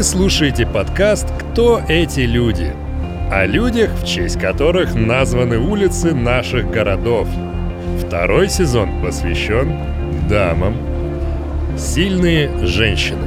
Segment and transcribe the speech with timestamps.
[0.00, 2.74] Вы слушаете подкаст «Кто эти люди?»
[3.30, 7.28] О людях, в честь которых названы улицы наших городов.
[8.02, 9.76] Второй сезон посвящен
[10.26, 10.74] дамам.
[11.76, 13.26] Сильные женщины.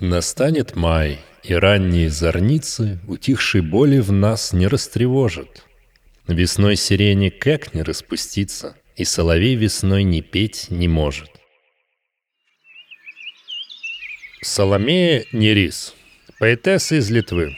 [0.00, 1.18] Настанет май,
[1.50, 5.64] и ранние зорницы Утихшей боли в нас не растревожат.
[6.26, 11.30] Весной сирени как не распуститься, И соловей весной не петь не может.
[14.42, 15.94] Соломея Нерис,
[16.38, 17.56] поэтесса из Литвы.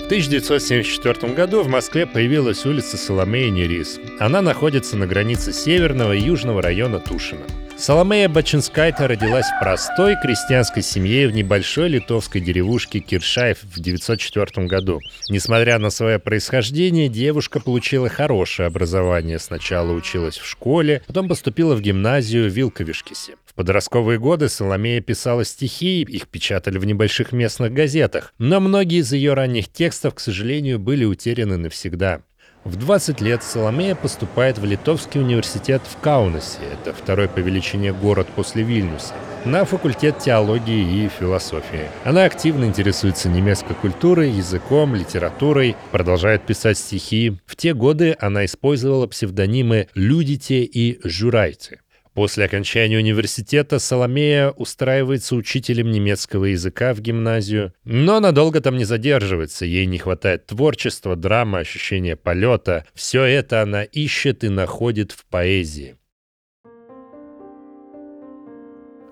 [0.00, 3.98] В 1974 году в Москве появилась улица Соломея Нерис.
[4.18, 7.46] Она находится на границе северного и южного района Тушина–
[7.76, 15.00] Соломея Бачинскайта родилась в простой крестьянской семье в небольшой литовской деревушке Киршаев в 1904 году.
[15.28, 19.40] Несмотря на свое происхождение, девушка получила хорошее образование.
[19.40, 23.34] Сначала училась в школе, потом поступила в гимназию в Вилковишкисе.
[23.44, 29.12] В подростковые годы Соломея писала стихи, их печатали в небольших местных газетах, но многие из
[29.12, 32.22] ее ранних текстов, к сожалению, были утеряны навсегда.
[32.64, 38.26] В 20 лет Соломея поступает в Литовский университет в Каунасе, это второй по величине город
[38.34, 39.12] после Вильнюса,
[39.44, 41.90] на факультет теологии и философии.
[42.04, 47.36] Она активно интересуется немецкой культурой, языком, литературой, продолжает писать стихи.
[47.44, 51.80] В те годы она использовала псевдонимы «Людите» и «Журайте».
[52.14, 59.64] После окончания университета Соломея устраивается учителем немецкого языка в гимназию, но надолго там не задерживается,
[59.64, 62.86] ей не хватает творчества, драмы, ощущения полета.
[62.94, 65.96] Все это она ищет и находит в поэзии.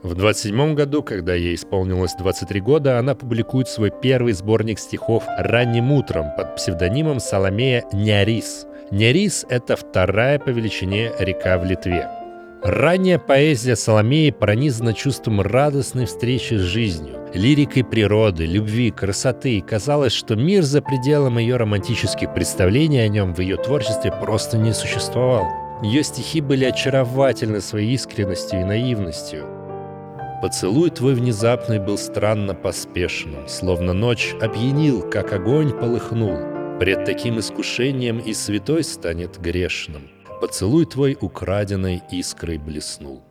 [0.04, 5.90] В 27 году, когда ей исполнилось 23 года, она публикует свой первый сборник стихов «Ранним
[5.92, 8.66] утром» под псевдонимом Соломея Нярис.
[8.90, 12.21] Нярис— это вторая по величине река в Литве.
[12.64, 19.56] Ранняя поэзия Соломеи пронизана чувством радостной встречи с жизнью, лирикой природы, любви, красоты.
[19.56, 24.58] И казалось, что мир за пределом ее романтических представлений о нем в ее творчестве просто
[24.58, 25.44] не существовал.
[25.82, 29.44] Ее стихи были очаровательны своей искренностью и наивностью.
[30.40, 36.38] Поцелуй твой внезапный был странно поспешным, Словно ночь опьянил, как огонь полыхнул.
[36.78, 40.02] Пред таким искушением и святой станет грешным
[40.42, 43.22] поцелуй твой украденной искрой блеснул.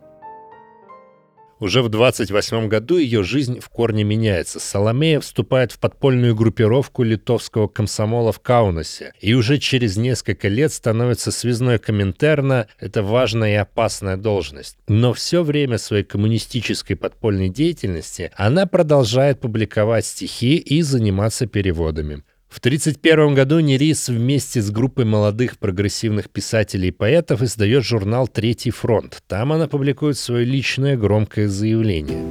[1.60, 4.58] Уже в 28 году ее жизнь в корне меняется.
[4.58, 11.30] Соломея вступает в подпольную группировку литовского комсомола в Каунасе и уже через несколько лет становится
[11.30, 12.66] связной Коминтерна.
[12.80, 14.78] Это важная и опасная должность.
[14.88, 22.22] Но все время своей коммунистической подпольной деятельности она продолжает публиковать стихи и заниматься переводами.
[22.52, 28.70] В 1931 году Нерис вместе с группой молодых прогрессивных писателей и поэтов издает журнал «Третий
[28.70, 29.22] фронт».
[29.26, 32.22] Там она публикует свое личное громкое заявление.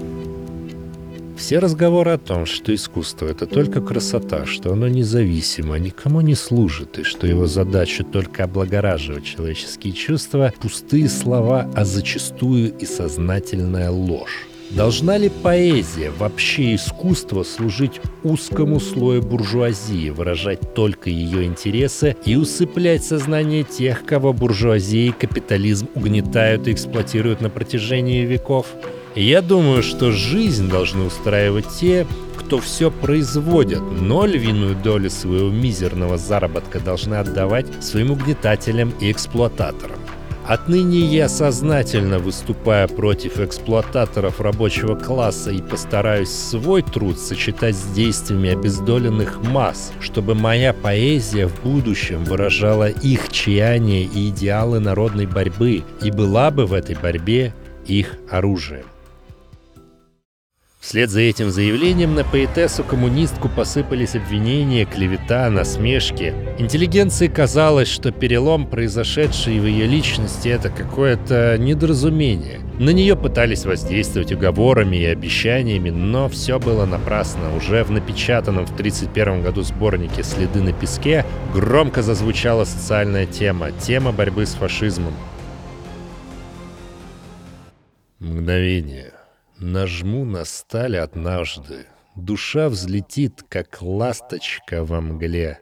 [1.37, 6.99] Все разговоры о том, что искусство— это только красота, что оно независимо, никому не служит,
[6.99, 14.50] и что его задача только облагораживать человеческие чувства— пустые слова, а зачастую и сознательная ложь.
[14.75, 23.03] Должна ли поэзия, вообще искусство, служить узкому слою буржуазии, выражать только ее интересы и усыплять
[23.03, 28.67] сознание тех, кого буржуазия и капитализм угнетают и эксплуатируют на протяжении веков?
[29.13, 32.07] Я думаю, что жизнь должны устраивать те,
[32.37, 40.00] кто все производят, но львиную долю своего мизерного заработка должны отдавать своим угнетателям и эксплуататорам.
[40.45, 48.49] Отныне я сознательно выступая против эксплуататоров рабочего класса и постараюсь свой труд сочетать с действиями
[48.49, 56.11] обездоленных масс, чтобы моя поэзия в будущем выражала их чаяние и идеалы народной борьбы и
[56.11, 57.53] была бы в этой борьбе
[57.85, 58.90] их оружием.
[60.81, 66.33] Вслед за этим заявлением на поэтессу-коммунистку посыпались обвинения, клевета, насмешки.
[66.57, 72.61] Интеллигенции казалось, что перелом, произошедший в ее личности, это какое-то недоразумение.
[72.79, 77.55] На нее пытались воздействовать уговорами и обещаниями, но все было напрасно.
[77.55, 84.11] Уже в напечатанном в 1931 году сборнике «Следы на песке» громко зазвучала социальная тема, тема
[84.11, 85.13] борьбы с фашизмом.
[88.19, 89.10] Мгновение.
[89.63, 91.85] Нажму на сталь однажды,
[92.15, 95.59] Душа взлетит, как ласточка во мгле.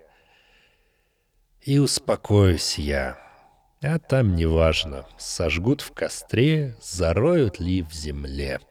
[1.63, 3.19] И успокоюсь я,
[3.81, 8.61] а там неважно, Сожгут в костре, зароют ли в земле.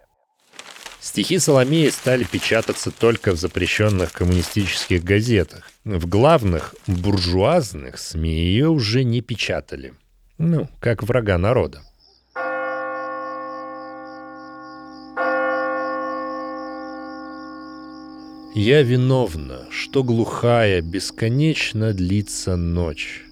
[0.99, 5.71] Стихи Соломеи стали печататься только в запрещенных коммунистических газетах.
[5.85, 9.93] В главных буржуазных СМИ ее уже не печатали.
[10.39, 11.83] Ну, как врага народа.
[18.61, 23.23] Я виновна, что глухая, бесконечно длится ночь.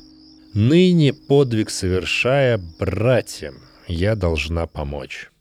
[0.54, 3.56] Ныне подвиг совершая братьям,
[3.88, 5.32] я должна помочь.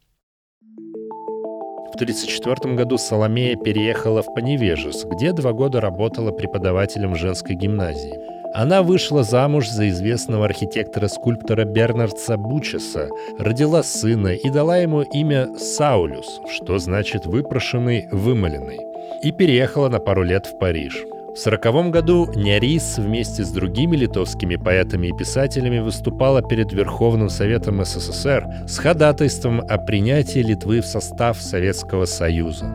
[0.63, 8.17] В 1934 году Соломея переехала в Поневежес, где два года работала преподавателем женской гимназии.
[8.55, 16.39] Она вышла замуж за известного архитектора-скульптора Бернардса Бучеса, родила сына и дала ему имя Саулюс,
[16.55, 18.79] что значит «выпрошенный, вымоленный»,
[19.23, 21.03] и переехала на пару лет в Париж–
[21.35, 27.83] в сороковом году Нярис вместе с другими литовскими поэтами и писателями выступала перед Верховным Советом
[27.83, 32.67] СССР с ходатайством о принятии Литвы в состав Советского Союза.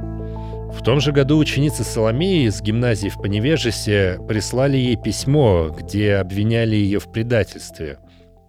[0.74, 6.76] В том же году ученицы Соломеи из гимназии в Поневежесе прислали ей письмо, где обвиняли
[6.76, 7.98] ее в предательстве.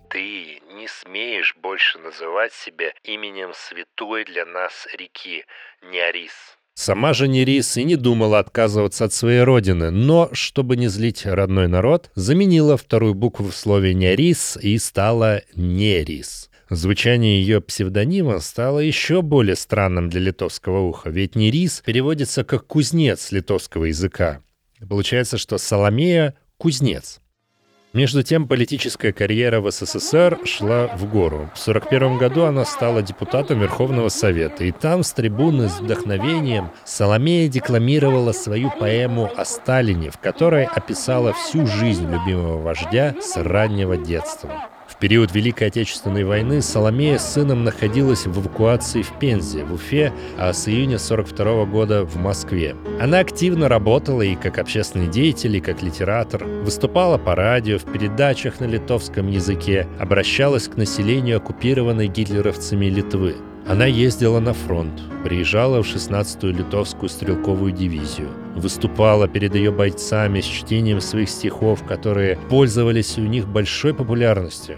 [0.09, 5.45] «Ты не смеешь больше называть себя именем святой для нас реки
[5.89, 11.27] Нярис», Сама же Нерис и не думала отказываться от своей родины, но, чтобы не злить
[11.27, 16.49] родной народ, заменила вторую букву в слове «нерис» и стала «нерис».
[16.71, 23.31] Звучание ее псевдонима стало еще более странным для литовского уха, ведь «нерис» переводится как «кузнец»
[23.31, 24.41] литовского языка.
[24.89, 27.21] Получается, что Соломея— кузнец.
[27.93, 31.49] Между тем, политическая карьера в СССР шла в гору.
[31.53, 37.49] В 1941 году она стала депутатом Верховного Совета, и там с трибуны с вдохновением Соломея
[37.49, 44.69] декламировала свою поэму о Сталине, в которой описала всю жизнь любимого вождя с раннего детства
[45.01, 50.53] период Великой Отечественной войны Соломея с сыном находилась в эвакуации в Пензе, в Уфе, а
[50.53, 52.75] с июня 42 года в Москве.
[53.01, 58.59] Она активно работала и как общественный деятель, и как литератор, выступала по радио, в передачах
[58.59, 63.35] на литовском языке, обращалась к населению оккупированной гитлеровцами Литвы.
[63.67, 70.45] Она ездила на фронт, приезжала в 16-ю литовскую стрелковую дивизию, выступала перед ее бойцами с
[70.45, 74.77] чтением своих стихов, которые пользовались у них большой популярностью.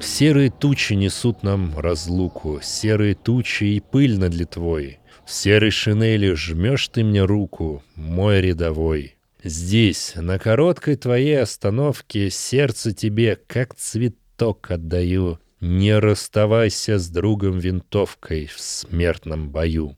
[0.00, 4.98] Серые тучи несут нам разлуку, серые тучи и пыль над Литвой.
[5.24, 9.16] В серой шинели жмешь ты мне руку, мой рядовой.
[9.42, 15.38] Здесь, на короткой твоей остановке, сердце тебе, как цветок отдаю.
[15.60, 19.96] Не расставайся с другом винтовкой в смертном бою.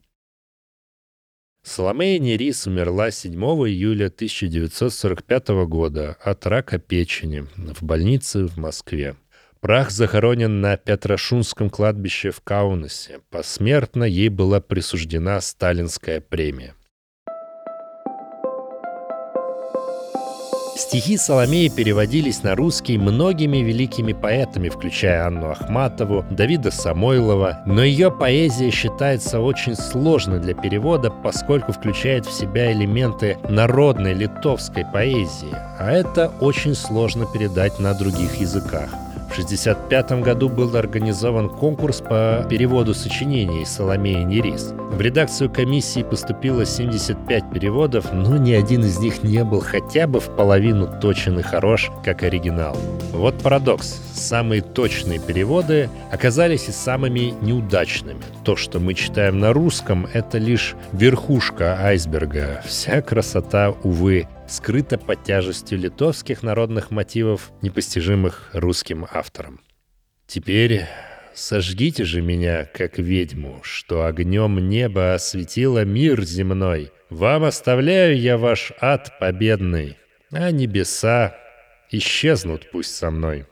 [1.63, 9.17] Соломея Нерис умерла 7 июля 1945 года от рака печени в больнице в Москве.
[9.59, 13.19] Прах захоронен на Петрошунском кладбище в Каунасе.
[13.31, 16.73] Посмертно ей была присуждена сталинская премия.
[20.77, 28.11] Стихи Соломеи переводились на русский многими великими поэтами, включая Анну Ахматову, Давида Самойлова, но ее
[28.11, 35.91] поэзия считается очень сложной для перевода, поскольку включает в себя элементы народной литовской поэзии, а
[35.91, 38.91] это очень сложно передать на других языках.
[39.27, 44.73] В 1965 году был организован конкурс по переводу сочинений Соломеи Нерис.
[44.91, 50.19] В редакцию комиссии поступило 75 переводов, но ни один из них не был хотя бы
[50.19, 52.75] в половину точен и хорош, как оригинал.
[53.11, 54.01] Вот парадокс.
[54.13, 58.21] Самые точные переводы оказались и самыми неудачными.
[58.43, 62.63] То, что мы читаем на русском, это лишь верхушка айсберга.
[62.65, 69.61] Вся красота, увы, скрыта под тяжестью литовских народных мотивов, непостижимых русским авторам.
[70.25, 70.85] Теперь
[71.33, 76.91] сожгите же меня, как ведьму, что огнем неба осветило мир земной.
[77.09, 79.97] Вам оставляю я ваш ад победный,
[80.31, 81.35] а небеса
[81.91, 83.45] исчезнут пусть со мной.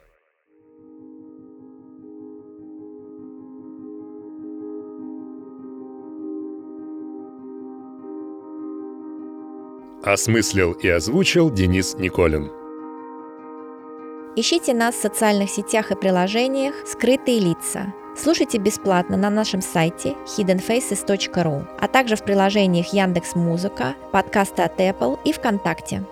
[10.06, 12.52] Осмыслил и озвучил Денис Николин.
[14.36, 17.92] Ищите нас в социальных сетях и приложениях «Скрытые лица».
[18.16, 25.18] Слушайте бесплатно на нашем сайте hiddenfaces.ru, а также в приложениях Яндекс Музыка, подкасты от Apple
[25.26, 26.06] и ВКонтакте.